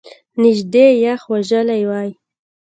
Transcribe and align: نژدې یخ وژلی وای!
نژدې 0.41 0.85
یخ 1.03 1.21
وژلی 1.33 1.83
وای! 1.89 2.09